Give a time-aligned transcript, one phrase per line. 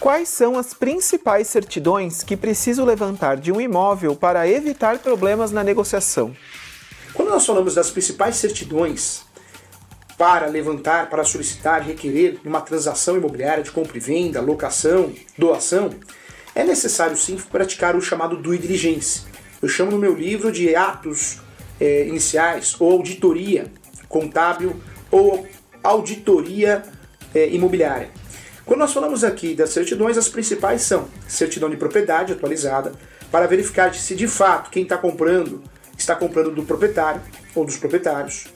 [0.00, 5.64] Quais são as principais certidões que preciso levantar de um imóvel para evitar problemas na
[5.64, 6.36] negociação?
[7.12, 9.22] Quando nós falamos das principais certidões
[10.18, 15.90] para levantar, para solicitar, requerer uma transação imobiliária de compra e venda, locação, doação,
[16.54, 19.22] é necessário sim praticar o chamado due diligence.
[19.62, 21.38] Eu chamo no meu livro de atos
[21.80, 23.70] é, iniciais ou auditoria
[24.08, 24.76] contábil
[25.10, 25.46] ou
[25.82, 26.82] auditoria
[27.34, 28.10] é, imobiliária.
[28.64, 32.92] Quando nós falamos aqui das certidões, as principais são certidão de propriedade atualizada,
[33.30, 35.62] para verificar se de fato quem está comprando
[35.98, 37.20] está comprando do proprietário
[37.54, 38.46] ou dos proprietários.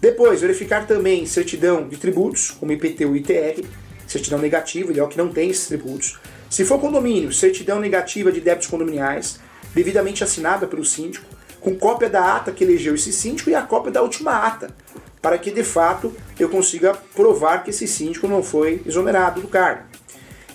[0.00, 3.64] Depois, verificar também certidão de tributos, como IPTU e ITR,
[4.06, 6.18] certidão negativa, ideal que não tem esses tributos.
[6.48, 9.38] Se for condomínio, certidão negativa de débitos condominiais,
[9.74, 11.26] devidamente assinada pelo síndico,
[11.60, 14.74] com cópia da ata que elegeu esse síndico e a cópia da última ata,
[15.20, 19.82] para que de fato eu consiga provar que esse síndico não foi exonerado do cargo.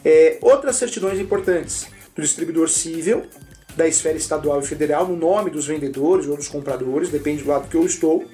[0.04, 3.24] É, outras certidões importantes do distribuidor civil,
[3.76, 7.68] da esfera estadual e federal, no nome dos vendedores ou dos compradores, depende do lado
[7.68, 8.26] que eu estou,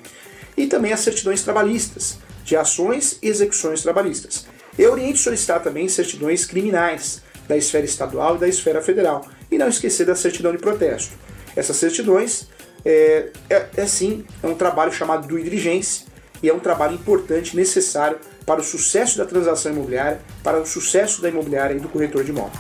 [0.58, 4.46] e também as certidões trabalhistas, de ações e execuções trabalhistas.
[4.78, 9.70] Eu oriento solicitar também certidões criminais da esfera estadual e da esfera federal, e não
[9.70, 11.14] esquecer da certidão de protesto.
[11.56, 12.48] Essas certidões
[12.86, 16.08] é, é, é sim é um trabalho chamado do diligência
[16.42, 21.22] e é um trabalho importante, necessário para o sucesso da transação imobiliária, para o sucesso
[21.22, 22.60] da imobiliária e do corretor de imóvel.